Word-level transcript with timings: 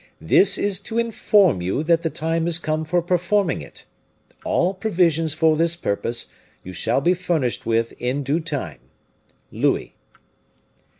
This 0.19 0.57
is 0.57 0.79
to 0.79 0.97
inform 0.97 1.61
you 1.61 1.83
that 1.83 2.01
the 2.01 2.09
time 2.09 2.47
is 2.47 2.57
come 2.57 2.85
for 2.85 3.03
performing 3.03 3.61
it. 3.61 3.85
All 4.43 4.73
provisions 4.73 5.35
for 5.35 5.55
this 5.55 5.75
purpose 5.75 6.25
you 6.63 6.73
shall 6.73 7.01
be 7.01 7.13
furnished 7.13 7.67
with 7.67 7.91
in 8.01 8.23
due 8.23 8.39
time. 8.39 8.79
LOUIS." 9.51 9.89